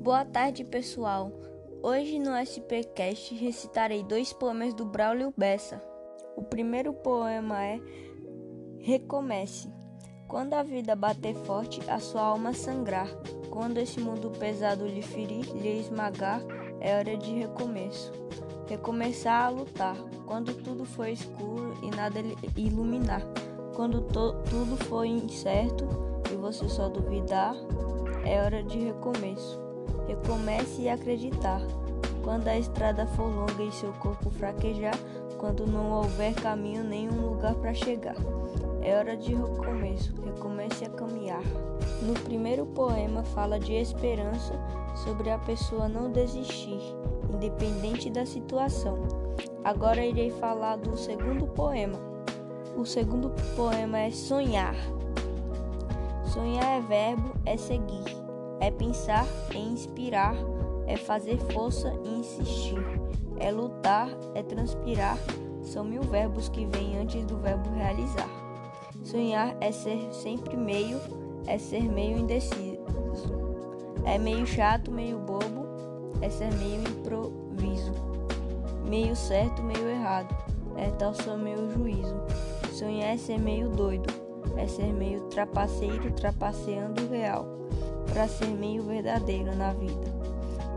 Boa 0.00 0.24
tarde, 0.24 0.64
pessoal. 0.64 1.30
Hoje 1.82 2.18
no 2.18 2.34
SPcast 2.34 3.34
recitarei 3.34 4.02
dois 4.02 4.32
poemas 4.32 4.72
do 4.72 4.82
Braulio 4.82 5.30
Bessa. 5.36 5.78
O 6.34 6.42
primeiro 6.42 6.94
poema 6.94 7.62
é 7.62 7.78
Recomece. 8.78 9.70
Quando 10.26 10.54
a 10.54 10.62
vida 10.62 10.96
bater 10.96 11.34
forte, 11.34 11.82
a 11.86 12.00
sua 12.00 12.22
alma 12.22 12.54
sangrar. 12.54 13.08
Quando 13.50 13.76
esse 13.76 14.00
mundo 14.00 14.30
pesado 14.30 14.86
lhe 14.86 15.02
ferir, 15.02 15.44
lhe 15.52 15.80
esmagar, 15.80 16.40
é 16.80 16.96
hora 16.96 17.14
de 17.18 17.34
recomeço. 17.34 18.10
Recomeçar 18.70 19.44
a 19.44 19.48
lutar. 19.50 19.96
Quando 20.24 20.54
tudo 20.62 20.86
for 20.86 21.08
escuro 21.08 21.74
e 21.82 21.94
nada 21.94 22.20
iluminar. 22.56 23.22
Quando 23.76 24.00
tudo 24.00 24.82
for 24.86 25.04
incerto 25.04 25.86
e 26.32 26.36
você 26.36 26.66
só 26.70 26.88
duvidar, 26.88 27.54
é 28.24 28.42
hora 28.42 28.62
de 28.62 28.78
recomeço. 28.78 29.69
Recomece 30.30 30.88
a 30.88 30.94
acreditar. 30.94 31.60
Quando 32.22 32.46
a 32.46 32.56
estrada 32.56 33.04
for 33.04 33.26
longa 33.26 33.64
e 33.64 33.72
seu 33.72 33.92
corpo 33.94 34.30
fraquejar, 34.30 34.94
quando 35.36 35.66
não 35.66 35.90
houver 35.90 36.32
caminho 36.34 36.84
nenhum 36.84 37.30
lugar 37.30 37.52
para 37.56 37.74
chegar. 37.74 38.14
É 38.80 38.96
hora 38.96 39.16
de 39.16 39.34
recomeço, 39.34 40.14
recomece 40.24 40.84
a 40.84 40.90
caminhar. 40.90 41.42
No 42.00 42.14
primeiro 42.14 42.64
poema 42.64 43.24
fala 43.24 43.58
de 43.58 43.72
esperança 43.72 44.54
sobre 44.94 45.30
a 45.30 45.38
pessoa 45.38 45.88
não 45.88 46.12
desistir, 46.12 46.80
independente 47.34 48.08
da 48.08 48.24
situação. 48.24 49.00
Agora 49.64 50.06
irei 50.06 50.30
falar 50.30 50.76
do 50.76 50.96
segundo 50.96 51.48
poema. 51.48 51.98
O 52.76 52.84
segundo 52.84 53.32
poema 53.56 53.98
é 53.98 54.12
sonhar. 54.12 54.76
Sonhar 56.24 56.78
é 56.78 56.80
verbo, 56.80 57.34
é 57.44 57.56
seguir, 57.56 58.19
é 58.60 58.70
pensar, 58.70 59.26
é 59.54 59.58
inspirar, 59.58 60.34
é 60.86 60.96
fazer 60.96 61.38
força 61.52 61.92
e 62.04 62.08
insistir, 62.18 62.84
é 63.38 63.50
lutar, 63.50 64.08
é 64.34 64.42
transpirar. 64.42 65.18
São 65.62 65.84
mil 65.84 66.02
verbos 66.02 66.48
que 66.48 66.66
vêm 66.66 66.98
antes 66.98 67.24
do 67.24 67.38
verbo 67.38 67.70
realizar. 67.70 68.28
Sonhar 69.02 69.56
é 69.60 69.72
ser 69.72 70.12
sempre 70.12 70.56
meio, 70.56 71.00
é 71.46 71.56
ser 71.58 71.82
meio 71.82 72.18
indeciso. 72.18 72.80
É 74.04 74.18
meio 74.18 74.46
chato, 74.46 74.90
meio 74.90 75.18
bobo, 75.18 75.66
é 76.20 76.28
ser 76.28 76.52
meio 76.54 76.82
improviso. 76.82 77.92
Meio 78.86 79.14
certo, 79.14 79.62
meio 79.62 79.88
errado, 79.88 80.34
é 80.76 80.90
tal 80.90 81.14
só 81.14 81.36
meu 81.36 81.70
juízo. 81.70 82.16
Sonhar 82.72 83.14
é 83.14 83.16
ser 83.16 83.38
meio 83.38 83.68
doido, 83.68 84.12
é 84.60 84.66
ser 84.66 84.92
meio 84.92 85.22
trapaceiro, 85.22 86.12
trapaceando 86.12 87.02
o 87.02 87.08
real, 87.08 87.46
para 88.12 88.28
ser 88.28 88.48
meio 88.48 88.82
verdadeiro 88.82 89.54
na 89.56 89.72
vida. 89.72 90.20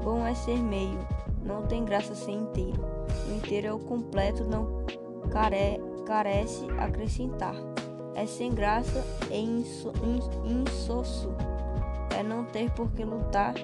Bom 0.04 0.26
é 0.26 0.34
ser 0.34 0.58
meio, 0.58 1.00
não 1.44 1.64
tem 1.64 1.84
graça 1.84 2.16
ser 2.16 2.32
inteiro. 2.32 2.84
O 3.30 3.36
inteiro 3.36 3.68
é 3.68 3.74
o 3.74 3.80
completo, 3.80 4.44
não 4.44 4.86
care, 5.30 5.80
carece 6.06 6.66
acrescentar 6.78 7.56
é 8.16 8.26
sem 8.26 8.52
graça 8.52 9.04
e 9.32 9.40
inso, 9.40 9.92
insosso. 10.46 11.30
É 12.18 12.22
não 12.22 12.46
ter 12.46 12.70
por 12.72 12.92
que 12.92 13.04
lutar, 13.04 13.56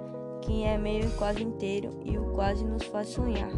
quem 0.42 0.68
é 0.68 0.78
meio 0.78 1.06
e 1.06 1.12
quase 1.12 1.44
inteiro, 1.44 1.92
e 2.04 2.18
o 2.18 2.34
quase 2.34 2.64
nos 2.64 2.84
faz 2.86 3.10
sonhar. 3.10 3.52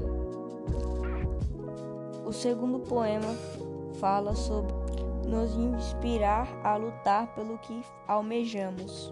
O 2.26 2.32
segundo 2.32 2.80
poema 2.80 3.36
fala 4.00 4.36
sobre 4.36 4.74
nos 5.26 5.56
inspirar 5.56 6.48
a 6.64 6.78
lutar 6.78 7.34
pelo 7.36 7.58
que 7.60 7.82
almejamos. 8.08 9.12